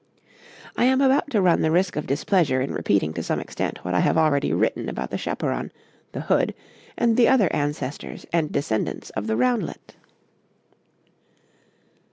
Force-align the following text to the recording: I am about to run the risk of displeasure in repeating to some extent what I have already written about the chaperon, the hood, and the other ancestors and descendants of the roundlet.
I 0.75 0.85
am 0.85 0.99
about 0.99 1.29
to 1.29 1.43
run 1.43 1.61
the 1.61 1.69
risk 1.69 1.95
of 1.95 2.07
displeasure 2.07 2.59
in 2.59 2.73
repeating 2.73 3.13
to 3.13 3.21
some 3.21 3.39
extent 3.39 3.85
what 3.85 3.93
I 3.93 3.99
have 3.99 4.17
already 4.17 4.51
written 4.51 4.89
about 4.89 5.11
the 5.11 5.17
chaperon, 5.19 5.71
the 6.13 6.21
hood, 6.21 6.55
and 6.97 7.17
the 7.17 7.27
other 7.27 7.53
ancestors 7.53 8.25
and 8.33 8.51
descendants 8.51 9.11
of 9.11 9.27
the 9.27 9.37
roundlet. 9.37 9.93